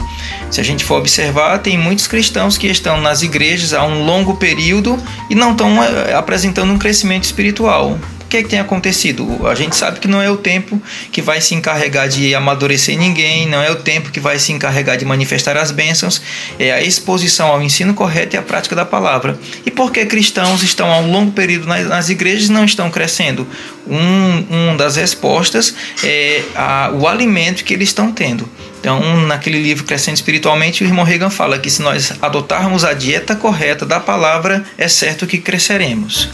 Se 0.51 0.61
a 0.61 0.65
gente 0.65 0.85
for 0.85 0.99
observar, 0.99 1.59
tem 1.59 1.79
muitos 1.79 2.07
cristãos 2.07 2.59
que 2.59 2.67
estão 2.67 3.01
nas 3.01 3.23
igrejas 3.23 3.73
há 3.73 3.85
um 3.85 4.05
longo 4.05 4.37
período 4.37 4.99
e 5.29 5.35
não 5.35 5.53
estão 5.53 5.83
eh, 5.83 6.15
apresentando 6.15 6.73
um 6.73 6.79
crescimento 6.79 7.25
espiritual 7.25 7.99
que, 8.31 8.37
é 8.37 8.43
que 8.45 8.49
tem 8.49 8.61
acontecido? 8.61 9.47
A 9.47 9.57
gente 9.57 9.75
sabe 9.75 9.99
que 9.99 10.07
não 10.07 10.23
é 10.23 10.31
o 10.31 10.37
tempo 10.37 10.81
que 11.11 11.21
vai 11.21 11.41
se 11.41 11.53
encarregar 11.55 12.09
de 12.09 12.33
amadurecer 12.33 12.97
ninguém, 12.97 13.49
não 13.49 13.61
é 13.61 13.71
o 13.73 13.77
tempo 13.77 14.11
que 14.11 14.21
vai 14.21 14.39
se 14.39 14.53
encarregar 14.53 14.97
de 14.97 15.05
manifestar 15.05 15.57
as 15.57 15.73
bênçãos, 15.73 16.23
é 16.57 16.71
a 16.73 16.81
exposição 16.81 17.49
ao 17.49 17.61
ensino 17.61 17.93
correto 17.93 18.37
e 18.37 18.39
à 18.39 18.43
prática 18.43 18.77
da 18.77 18.85
palavra. 18.85 19.37
E 19.67 19.71
por 19.71 19.91
que 19.91 20.07
cristãos 20.07 20.63
estão 20.63 20.93
há 20.93 20.99
um 20.99 21.11
longo 21.11 21.33
período 21.33 21.67
nas, 21.67 21.89
nas 21.89 22.09
igrejas 22.09 22.49
e 22.49 22.53
não 22.53 22.65
estão 22.65 22.89
crescendo? 22.89 23.47
Um, 23.87 24.71
um 24.71 24.77
das 24.77 24.95
respostas 24.95 25.75
é 26.05 26.43
a, 26.55 26.93
o 26.95 27.09
alimento 27.09 27.65
que 27.65 27.75
eles 27.75 27.89
estão 27.89 28.13
tendo. 28.13 28.49
Então, 28.79 29.27
naquele 29.27 29.61
livro 29.61 29.85
Crescendo 29.85 30.15
Espiritualmente, 30.15 30.85
o 30.85 30.87
irmão 30.87 31.05
Reagan 31.05 31.31
fala 31.31 31.59
que 31.59 31.69
se 31.69 31.83
nós 31.83 32.15
adotarmos 32.23 32.85
a 32.85 32.95
dieta 32.95 33.35
correta 33.35 33.85
da 33.85 33.99
palavra, 33.99 34.65
é 34.79 34.89
certo 34.89 35.27
que 35.27 35.37
cresceremos. 35.37 36.29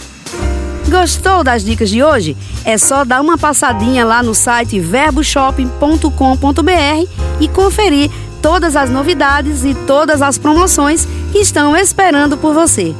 Gostou 0.88 1.42
das 1.42 1.64
dicas 1.64 1.90
de 1.90 2.02
hoje? 2.02 2.36
É 2.64 2.78
só 2.78 3.04
dar 3.04 3.20
uma 3.20 3.36
passadinha 3.36 4.04
lá 4.04 4.22
no 4.22 4.34
site 4.34 4.78
verboshopping.com.br 4.78 7.10
e 7.40 7.48
conferir 7.48 8.10
todas 8.40 8.76
as 8.76 8.88
novidades 8.88 9.64
e 9.64 9.74
todas 9.74 10.22
as 10.22 10.38
promoções 10.38 11.06
que 11.32 11.38
estão 11.38 11.76
esperando 11.76 12.38
por 12.38 12.54
você. 12.54 12.94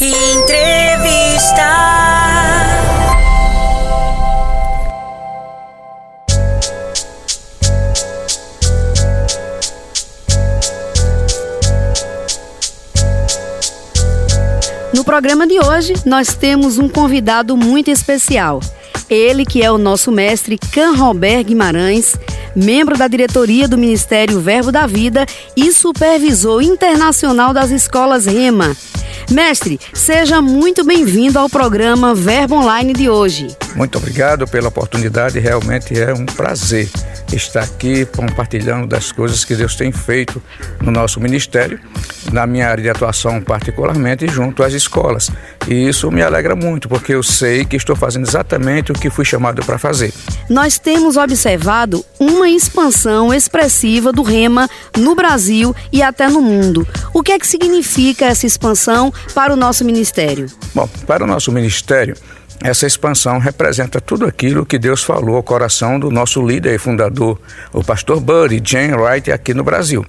Entrevista. 0.00 2.11
Programa 15.12 15.46
de 15.46 15.60
hoje, 15.60 15.92
nós 16.06 16.34
temos 16.34 16.78
um 16.78 16.88
convidado 16.88 17.54
muito 17.54 17.90
especial. 17.90 18.60
Ele 19.10 19.44
que 19.44 19.62
é 19.62 19.70
o 19.70 19.76
nosso 19.76 20.10
mestre 20.10 20.56
Can 20.56 20.94
Robert 20.94 21.44
Guimarães, 21.44 22.16
membro 22.56 22.96
da 22.96 23.08
diretoria 23.08 23.68
do 23.68 23.76
Ministério 23.76 24.40
Verbo 24.40 24.72
da 24.72 24.86
Vida 24.86 25.26
e 25.54 25.70
supervisor 25.70 26.62
internacional 26.62 27.52
das 27.52 27.70
escolas 27.70 28.24
Rema. 28.24 28.74
Mestre, 29.30 29.78
seja 29.92 30.40
muito 30.40 30.82
bem-vindo 30.82 31.38
ao 31.38 31.50
programa 31.50 32.14
Verbo 32.14 32.54
Online 32.54 32.94
de 32.94 33.10
hoje. 33.10 33.54
Muito 33.76 33.98
obrigado 33.98 34.46
pela 34.46 34.68
oportunidade, 34.68 35.38
realmente 35.38 35.92
é 35.92 36.14
um 36.14 36.24
prazer 36.24 36.88
estar 37.36 37.62
aqui 37.62 38.04
compartilhando 38.06 38.86
das 38.86 39.12
coisas 39.12 39.44
que 39.44 39.54
Deus 39.54 39.74
tem 39.74 39.90
feito 39.90 40.42
no 40.80 40.90
nosso 40.90 41.20
ministério, 41.20 41.80
na 42.32 42.46
minha 42.46 42.68
área 42.68 42.82
de 42.82 42.90
atuação 42.90 43.40
particularmente, 43.40 44.26
junto 44.28 44.62
às 44.62 44.72
escolas. 44.72 45.30
E 45.68 45.88
isso 45.88 46.10
me 46.10 46.22
alegra 46.22 46.54
muito, 46.54 46.88
porque 46.88 47.14
eu 47.14 47.22
sei 47.22 47.64
que 47.64 47.76
estou 47.76 47.96
fazendo 47.96 48.26
exatamente 48.26 48.92
o 48.92 48.94
que 48.94 49.10
fui 49.10 49.24
chamado 49.24 49.64
para 49.64 49.78
fazer. 49.78 50.12
Nós 50.48 50.78
temos 50.78 51.16
observado 51.16 52.04
uma 52.18 52.48
expansão 52.48 53.32
expressiva 53.32 54.12
do 54.12 54.22
REMA 54.22 54.68
no 54.96 55.14
Brasil 55.14 55.74
e 55.92 56.02
até 56.02 56.28
no 56.28 56.40
mundo. 56.40 56.86
O 57.12 57.22
que 57.22 57.32
é 57.32 57.38
que 57.38 57.46
significa 57.46 58.26
essa 58.26 58.46
expansão 58.46 59.12
para 59.34 59.52
o 59.52 59.56
nosso 59.56 59.84
ministério? 59.84 60.46
Bom, 60.74 60.88
para 61.06 61.24
o 61.24 61.26
nosso 61.26 61.52
ministério, 61.52 62.16
essa 62.62 62.86
expansão 62.86 63.38
representa 63.38 64.00
tudo 64.00 64.24
aquilo 64.24 64.64
que 64.64 64.78
Deus 64.78 65.02
falou 65.02 65.36
ao 65.36 65.42
coração 65.42 65.98
do 65.98 66.10
nosso 66.10 66.44
líder 66.46 66.74
e 66.74 66.78
fundador, 66.78 67.38
o 67.72 67.82
pastor 67.82 68.20
Buddy 68.20 68.62
Jane 68.64 68.94
Wright, 68.94 69.32
aqui 69.32 69.52
no 69.52 69.64
Brasil. 69.64 70.06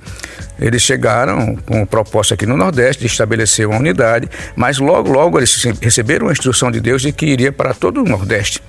Eles 0.60 0.82
chegaram 0.82 1.56
com 1.66 1.82
o 1.82 1.88
propósito 1.88 2.36
aqui 2.36 2.46
no 2.46 2.56
Nordeste 2.56 3.02
de 3.02 3.08
estabelecer 3.08 3.68
uma 3.68 3.80
unidade, 3.80 4.30
mas 4.56 4.78
logo, 4.78 5.12
logo 5.12 5.40
eles 5.40 5.64
receberam 5.82 6.30
a 6.30 6.32
instrução 6.32 6.72
de 6.72 6.80
Deus 6.80 7.02
de 7.02 7.12
que 7.12 7.26
iria 7.26 7.52
para 7.52 7.74
todo 7.74 8.02
o 8.02 8.06
Nordeste. 8.06 8.62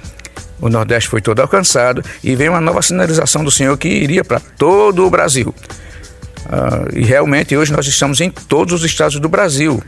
O 0.61 0.69
Nordeste 0.69 1.11
foi 1.11 1.21
todo 1.21 1.41
alcançado 1.41 2.03
e 2.23 2.35
veio 2.35 2.53
uma 2.53 2.61
nova 2.61 2.81
sinalização 2.81 3.45
do 3.45 3.51
Senhor 3.51 3.77
que 3.77 3.89
iria 3.89 4.25
para 4.25 4.41
todo 4.41 5.07
o 5.07 5.11
Brasil. 5.11 5.55
Uh, 6.47 6.99
e 6.99 7.05
realmente 7.05 7.57
hoje 7.57 7.73
nós 7.73 7.87
estamos 7.87 8.21
em 8.21 8.31
todos 8.31 8.73
os 8.75 8.85
estados 8.85 9.19
do 9.19 9.29
Brasil. 9.29 9.83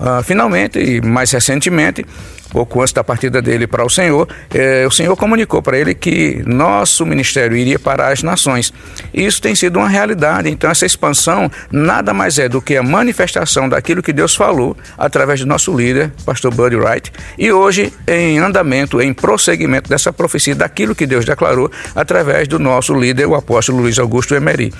Uh, 0.00 0.22
finalmente, 0.22 0.78
e 0.78 1.00
mais 1.00 1.30
recentemente, 1.30 2.04
pouco 2.52 2.82
antes 2.82 2.92
da 2.92 3.02
partida 3.02 3.40
dele 3.40 3.66
para 3.66 3.84
o 3.84 3.88
Senhor, 3.88 4.28
eh, 4.52 4.84
o 4.86 4.90
Senhor 4.90 5.16
comunicou 5.16 5.62
para 5.62 5.78
ele 5.78 5.94
que 5.94 6.42
nosso 6.46 7.06
ministério 7.06 7.56
iria 7.56 7.78
para 7.78 8.08
as 8.08 8.22
nações. 8.22 8.72
Isso 9.12 9.40
tem 9.40 9.54
sido 9.54 9.78
uma 9.78 9.88
realidade. 9.88 10.50
Então, 10.50 10.70
essa 10.70 10.84
expansão 10.84 11.50
nada 11.70 12.12
mais 12.12 12.38
é 12.38 12.50
do 12.50 12.60
que 12.60 12.76
a 12.76 12.82
manifestação 12.82 13.68
daquilo 13.68 14.02
que 14.02 14.12
Deus 14.12 14.34
falou 14.34 14.76
através 14.98 15.40
do 15.40 15.46
nosso 15.46 15.74
líder, 15.74 16.12
pastor 16.26 16.52
Buddy 16.52 16.76
Wright, 16.76 17.10
e 17.38 17.50
hoje 17.50 17.90
em 18.06 18.38
andamento, 18.38 19.00
em 19.00 19.14
prosseguimento 19.14 19.88
dessa 19.88 20.12
profecia, 20.12 20.54
daquilo 20.54 20.94
que 20.94 21.06
Deus 21.06 21.24
declarou 21.24 21.70
através 21.94 22.46
do 22.46 22.58
nosso 22.58 22.94
líder, 22.94 23.26
o 23.26 23.34
apóstolo 23.34 23.80
Luiz 23.80 23.98
Augusto 23.98 24.34
Emery. 24.34 24.74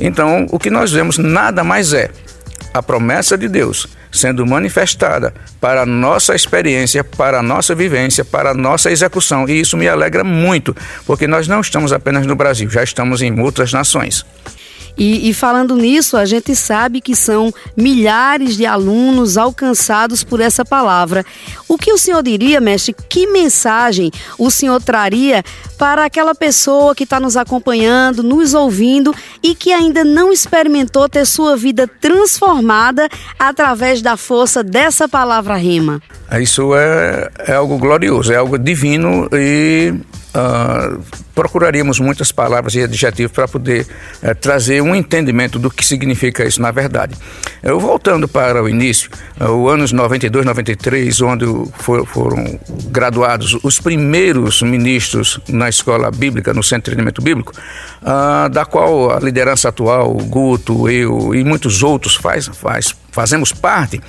Então, 0.00 0.46
o 0.50 0.58
que 0.58 0.70
nós 0.70 0.90
vemos 0.90 1.18
nada 1.18 1.62
mais 1.62 1.92
é 1.92 2.10
a 2.72 2.82
promessa 2.82 3.36
de 3.36 3.48
Deus 3.48 3.86
sendo 4.10 4.46
manifestada 4.46 5.34
para 5.60 5.82
a 5.82 5.86
nossa 5.86 6.34
experiência, 6.34 7.04
para 7.04 7.40
a 7.40 7.42
nossa 7.42 7.74
vivência, 7.74 8.24
para 8.24 8.50
a 8.50 8.54
nossa 8.54 8.90
execução. 8.90 9.48
E 9.48 9.60
isso 9.60 9.76
me 9.76 9.88
alegra 9.88 10.24
muito, 10.24 10.74
porque 11.06 11.26
nós 11.26 11.46
não 11.46 11.60
estamos 11.60 11.92
apenas 11.92 12.26
no 12.26 12.34
Brasil, 12.34 12.68
já 12.70 12.82
estamos 12.82 13.22
em 13.22 13.38
outras 13.40 13.72
nações. 13.72 14.24
E, 14.98 15.30
e, 15.30 15.32
falando 15.32 15.76
nisso, 15.76 16.16
a 16.16 16.24
gente 16.24 16.56
sabe 16.56 17.00
que 17.00 17.14
são 17.14 17.54
milhares 17.76 18.56
de 18.56 18.66
alunos 18.66 19.38
alcançados 19.38 20.24
por 20.24 20.40
essa 20.40 20.64
palavra. 20.64 21.24
O 21.68 21.78
que 21.78 21.92
o 21.92 21.98
senhor 21.98 22.20
diria, 22.20 22.60
mestre? 22.60 22.94
Que 23.08 23.28
mensagem 23.28 24.10
o 24.36 24.50
senhor 24.50 24.82
traria 24.82 25.44
para 25.78 26.04
aquela 26.04 26.34
pessoa 26.34 26.96
que 26.96 27.04
está 27.04 27.20
nos 27.20 27.36
acompanhando, 27.36 28.24
nos 28.24 28.54
ouvindo 28.54 29.14
e 29.40 29.54
que 29.54 29.72
ainda 29.72 30.02
não 30.02 30.32
experimentou 30.32 31.08
ter 31.08 31.24
sua 31.24 31.56
vida 31.56 31.86
transformada 31.86 33.08
através 33.38 34.02
da 34.02 34.16
força 34.16 34.64
dessa 34.64 35.08
palavra 35.08 35.54
rema? 35.54 36.02
Isso 36.40 36.74
é, 36.74 37.30
é 37.46 37.54
algo 37.54 37.78
glorioso, 37.78 38.32
é 38.32 38.36
algo 38.36 38.58
divino 38.58 39.28
e 39.32 39.94
uh, 40.34 41.02
procuraríamos 41.34 42.00
muitas 42.00 42.32
palavras 42.32 42.74
e 42.74 42.82
adjetivos 42.82 43.32
para 43.32 43.46
poder 43.46 43.86
uh, 44.22 44.34
trazer 44.34 44.82
um 44.82 44.94
entendimento 44.94 45.58
do 45.58 45.70
que 45.70 45.84
significa 45.84 46.44
isso 46.44 46.60
na 46.60 46.70
verdade. 46.70 47.14
Eu 47.62 47.78
voltando 47.80 48.28
para 48.28 48.62
o 48.62 48.68
início, 48.68 49.10
uh, 49.40 49.50
o 49.50 49.68
anos 49.68 49.92
92, 49.92 50.44
93, 50.44 51.20
onde 51.22 51.44
for, 51.78 52.06
foram 52.06 52.58
graduados 52.86 53.58
os 53.62 53.78
primeiros 53.78 54.62
ministros 54.62 55.40
na 55.48 55.68
escola 55.68 56.10
bíblica, 56.10 56.52
no 56.52 56.62
Centro 56.62 56.90
de 56.90 56.96
Treinamento 56.96 57.22
Bíblico, 57.22 57.52
uh, 58.02 58.48
da 58.48 58.64
qual 58.64 59.12
a 59.12 59.20
liderança 59.20 59.68
atual, 59.68 60.12
Guto, 60.14 60.88
eu 60.88 61.34
e 61.34 61.44
muitos 61.44 61.82
outros 61.82 62.16
faz, 62.16 62.48
faz, 62.48 62.94
fazemos 63.10 63.52
parte, 63.52 64.00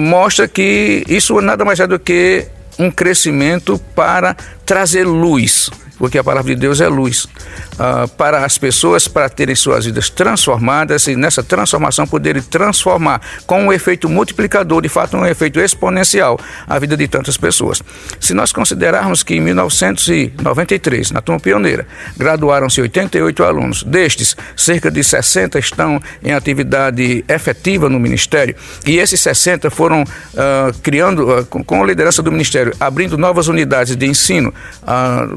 mostra 0.00 0.46
que 0.48 1.04
isso 1.08 1.40
nada 1.40 1.64
mais 1.64 1.80
é 1.80 1.86
do 1.86 1.98
que 1.98 2.46
um 2.78 2.90
crescimento 2.90 3.78
para 3.94 4.36
trazer 4.64 5.04
luz 5.04 5.70
porque 5.98 6.18
a 6.18 6.24
palavra 6.24 6.54
de 6.54 6.60
Deus 6.60 6.80
é 6.80 6.88
luz 6.88 7.24
uh, 7.24 8.08
para 8.16 8.44
as 8.44 8.58
pessoas 8.58 9.06
para 9.06 9.28
terem 9.28 9.54
suas 9.54 9.84
vidas 9.84 10.10
transformadas 10.10 11.06
e 11.06 11.16
nessa 11.16 11.42
transformação 11.42 12.06
poderem 12.06 12.42
transformar 12.42 13.20
com 13.46 13.64
um 13.64 13.72
efeito 13.72 14.08
multiplicador, 14.08 14.82
de 14.82 14.88
fato 14.88 15.16
um 15.16 15.26
efeito 15.26 15.60
exponencial 15.60 16.38
a 16.66 16.78
vida 16.78 16.96
de 16.96 17.06
tantas 17.06 17.36
pessoas. 17.36 17.82
Se 18.20 18.34
nós 18.34 18.52
considerarmos 18.52 19.22
que 19.22 19.34
em 19.34 19.40
1993, 19.40 21.10
na 21.10 21.20
turma 21.20 21.40
pioneira, 21.40 21.86
graduaram-se 22.16 22.80
88 22.80 23.44
alunos, 23.44 23.82
destes 23.82 24.36
cerca 24.56 24.90
de 24.90 25.02
60 25.02 25.58
estão 25.58 26.00
em 26.22 26.32
atividade 26.32 27.24
efetiva 27.28 27.88
no 27.88 28.00
ministério 28.00 28.54
e 28.86 28.98
esses 28.98 29.20
60 29.20 29.70
foram 29.70 30.02
uh, 30.02 30.78
criando 30.82 31.46
com, 31.48 31.62
com, 31.62 31.82
a 31.82 31.86
liderança 31.86 32.22
do 32.22 32.32
ministério, 32.32 32.74
abrindo 32.78 33.16
novas 33.16 33.48
unidades 33.48 33.96
de 33.96 34.06
ensino 34.06 34.52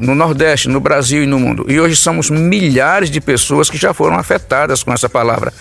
no 0.00 0.14
Nordeste 0.14 0.47
Nordeste, 0.48 0.68
no 0.68 0.80
Brasil 0.80 1.22
e 1.22 1.26
no 1.26 1.38
mundo. 1.38 1.66
E 1.68 1.78
hoje 1.78 1.94
somos 1.94 2.30
milhares 2.30 3.10
de 3.10 3.20
pessoas 3.20 3.68
que 3.68 3.76
já 3.76 3.92
foram 3.92 4.16
afetadas 4.16 4.82
com 4.82 4.92
essa 4.92 5.08
palavra 5.08 5.52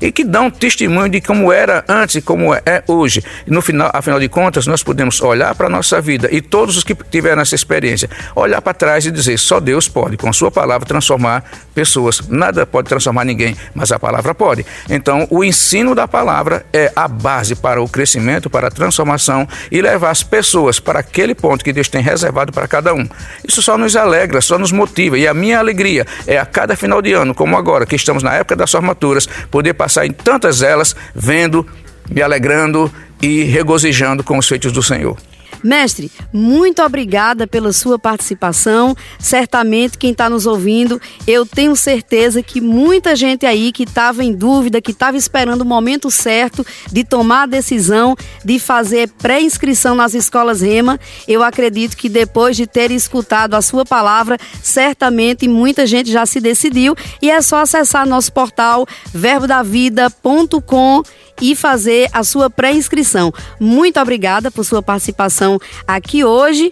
e 0.00 0.12
que 0.12 0.24
dão 0.24 0.50
testemunho 0.50 1.08
de 1.08 1.20
como 1.20 1.52
era 1.52 1.84
antes 1.88 2.16
e 2.16 2.22
como 2.22 2.54
é 2.54 2.82
hoje. 2.86 3.22
E 3.46 3.50
no 3.50 3.60
final, 3.62 3.90
afinal 3.92 4.20
de 4.20 4.28
contas, 4.28 4.66
nós 4.66 4.82
podemos 4.82 5.20
olhar 5.20 5.54
para 5.54 5.66
a 5.66 5.70
nossa 5.70 6.00
vida 6.00 6.28
e 6.30 6.40
todos 6.40 6.76
os 6.76 6.84
que 6.84 6.94
tiveram 6.94 7.42
essa 7.42 7.54
experiência, 7.54 8.08
olhar 8.34 8.60
para 8.60 8.74
trás 8.74 9.06
e 9.06 9.10
dizer: 9.10 9.38
só 9.38 9.60
Deus 9.60 9.88
pode, 9.88 10.16
com 10.16 10.32
sua 10.32 10.50
palavra, 10.50 10.86
transformar 10.86 11.44
pessoas. 11.74 12.28
Nada 12.28 12.66
pode 12.66 12.88
transformar 12.88 13.24
ninguém, 13.24 13.56
mas 13.74 13.92
a 13.92 13.98
palavra 13.98 14.34
pode. 14.34 14.64
Então, 14.88 15.26
o 15.30 15.44
ensino 15.44 15.94
da 15.94 16.06
palavra 16.06 16.64
é 16.72 16.92
a 16.94 17.08
base 17.08 17.54
para 17.54 17.82
o 17.82 17.88
crescimento, 17.88 18.48
para 18.48 18.68
a 18.68 18.70
transformação 18.70 19.48
e 19.70 19.80
levar 19.80 20.10
as 20.10 20.22
pessoas 20.22 20.78
para 20.78 21.00
aquele 21.00 21.34
ponto 21.34 21.64
que 21.64 21.72
Deus 21.72 21.88
tem 21.88 22.02
reservado 22.02 22.52
para 22.52 22.68
cada 22.68 22.94
um. 22.94 23.08
Isso 23.46 23.62
só 23.62 23.76
nos 23.76 23.96
alegra, 23.96 24.40
só 24.40 24.58
nos 24.58 24.72
motiva. 24.72 25.18
E 25.18 25.26
a 25.26 25.34
minha 25.34 25.58
alegria 25.58 26.06
é 26.26 26.38
a 26.38 26.46
cada 26.46 26.76
final 26.76 27.00
de 27.02 27.12
ano, 27.12 27.34
como 27.34 27.56
agora, 27.56 27.86
que 27.86 27.96
estamos 27.96 28.22
na 28.22 28.34
época 28.34 28.56
das 28.56 28.70
formaturas, 28.70 29.26
poder 29.50 29.74
passar 29.74 29.85
em 30.06 30.12
tantas 30.12 30.62
elas, 30.62 30.94
vendo, 31.14 31.66
me 32.10 32.22
alegrando 32.22 32.92
e 33.20 33.44
regozijando 33.44 34.22
com 34.24 34.38
os 34.38 34.48
feitos 34.48 34.72
do 34.72 34.82
Senhor. 34.82 35.16
Mestre, 35.62 36.10
muito 36.32 36.82
obrigada 36.82 37.46
pela 37.46 37.72
sua 37.72 37.98
participação. 37.98 38.96
Certamente 39.18 39.98
quem 39.98 40.12
está 40.12 40.28
nos 40.28 40.46
ouvindo, 40.46 41.00
eu 41.26 41.44
tenho 41.44 41.74
certeza 41.74 42.42
que 42.42 42.60
muita 42.60 43.16
gente 43.16 43.46
aí 43.46 43.72
que 43.72 43.84
estava 43.84 44.22
em 44.22 44.32
dúvida, 44.32 44.80
que 44.80 44.92
estava 44.92 45.16
esperando 45.16 45.62
o 45.62 45.66
momento 45.66 46.10
certo 46.10 46.64
de 46.90 47.04
tomar 47.04 47.42
a 47.42 47.46
decisão 47.46 48.16
de 48.44 48.58
fazer 48.58 49.08
pré-inscrição 49.10 49.94
nas 49.94 50.14
escolas 50.14 50.60
Rema, 50.60 50.98
eu 51.26 51.42
acredito 51.42 51.96
que 51.96 52.08
depois 52.08 52.56
de 52.56 52.66
ter 52.66 52.90
escutado 52.90 53.54
a 53.54 53.62
sua 53.62 53.84
palavra, 53.84 54.38
certamente 54.62 55.48
muita 55.48 55.86
gente 55.86 56.10
já 56.10 56.26
se 56.26 56.40
decidiu 56.40 56.94
e 57.20 57.30
é 57.30 57.40
só 57.40 57.60
acessar 57.60 58.06
nosso 58.06 58.32
portal 58.32 58.86
verbodavida.com 59.12 61.02
e 61.40 61.54
fazer 61.54 62.08
a 62.12 62.22
sua 62.22 62.48
pré-inscrição. 62.48 63.32
Muito 63.58 64.00
obrigada 64.00 64.50
por 64.50 64.64
sua 64.64 64.82
participação 64.82 65.58
aqui 65.86 66.24
hoje. 66.24 66.70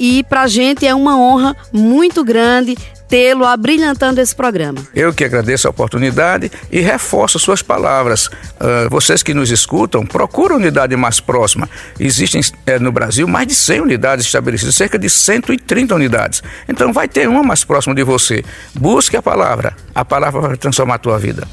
E 0.00 0.22
para 0.24 0.42
a 0.42 0.48
gente 0.48 0.86
é 0.86 0.94
uma 0.94 1.18
honra 1.18 1.56
muito 1.72 2.24
grande 2.24 2.76
tê-lo 3.08 3.44
abrilhantando 3.44 4.20
esse 4.20 4.36
programa. 4.36 4.78
Eu 4.94 5.12
que 5.12 5.24
agradeço 5.24 5.66
a 5.66 5.70
oportunidade 5.70 6.52
e 6.70 6.80
reforço 6.80 7.38
suas 7.38 7.62
palavras. 7.62 8.26
Uh, 8.26 8.88
vocês 8.90 9.22
que 9.22 9.32
nos 9.32 9.50
escutam, 9.50 10.04
procurem 10.04 10.56
a 10.56 10.60
unidade 10.60 10.94
mais 10.94 11.18
próxima. 11.18 11.68
Existem 11.98 12.40
é, 12.66 12.78
no 12.78 12.92
Brasil 12.92 13.26
mais 13.26 13.46
de 13.46 13.54
100 13.54 13.80
unidades 13.80 14.26
estabelecidas, 14.26 14.74
cerca 14.74 14.98
de 14.98 15.08
130 15.08 15.94
unidades. 15.94 16.42
Então 16.68 16.92
vai 16.92 17.08
ter 17.08 17.28
uma 17.28 17.42
mais 17.42 17.64
próxima 17.64 17.94
de 17.94 18.02
você. 18.02 18.44
Busque 18.74 19.16
a 19.16 19.22
palavra. 19.22 19.74
A 19.94 20.04
palavra 20.04 20.40
vai 20.40 20.56
transformar 20.56 20.96
a 20.96 20.98
tua 20.98 21.18
vida. 21.18 21.48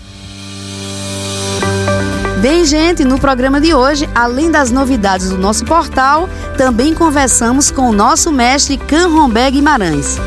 Bem, 2.46 2.64
gente, 2.64 3.04
no 3.04 3.18
programa 3.18 3.60
de 3.60 3.74
hoje, 3.74 4.08
além 4.14 4.52
das 4.52 4.70
novidades 4.70 5.30
do 5.30 5.38
nosso 5.40 5.66
portal, 5.66 6.30
também 6.56 6.94
conversamos 6.94 7.72
com 7.72 7.90
o 7.90 7.92
nosso 7.92 8.32
mestre 8.32 8.78
Canrombé 8.78 9.50
Guimarães. 9.50 10.20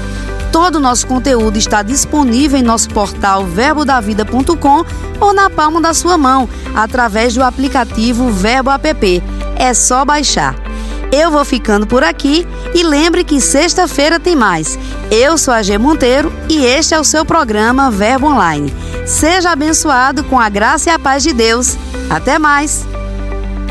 Todo 0.50 0.78
o 0.78 0.80
nosso 0.80 1.06
conteúdo 1.06 1.56
está 1.56 1.80
disponível 1.80 2.58
em 2.58 2.62
nosso 2.64 2.90
portal 2.90 3.44
verbodavida.com 3.44 4.84
ou 5.20 5.32
na 5.32 5.48
palma 5.48 5.80
da 5.80 5.94
sua 5.94 6.18
mão, 6.18 6.48
através 6.74 7.34
do 7.34 7.42
aplicativo 7.44 8.32
Verbo 8.32 8.72
App. 8.72 9.22
É 9.54 9.72
só 9.72 10.04
baixar. 10.04 10.67
Eu 11.10 11.30
vou 11.30 11.44
ficando 11.44 11.86
por 11.86 12.04
aqui 12.04 12.46
e 12.74 12.82
lembre 12.82 13.24
que 13.24 13.40
sexta-feira 13.40 14.20
tem 14.20 14.36
mais. 14.36 14.78
Eu 15.10 15.38
sou 15.38 15.54
a 15.54 15.62
G 15.62 15.78
Monteiro 15.78 16.32
e 16.48 16.64
este 16.64 16.94
é 16.94 17.00
o 17.00 17.04
seu 17.04 17.24
programa 17.24 17.90
Verbo 17.90 18.26
Online. 18.26 18.72
Seja 19.06 19.50
abençoado 19.50 20.22
com 20.24 20.38
a 20.38 20.48
graça 20.48 20.90
e 20.90 20.92
a 20.92 20.98
paz 20.98 21.22
de 21.22 21.32
Deus. 21.32 21.76
Até 22.10 22.38
mais. 22.38 22.86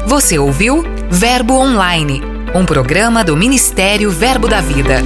Você 0.08 0.39
ouviu 0.39 0.84
Verbo 1.10 1.54
Online, 1.54 2.21
um 2.56 2.65
programa 2.65 3.23
do 3.23 3.38
Ministério 3.38 4.10
Verbo 4.10 4.47
da 4.47 4.62
Vida. 4.62 5.04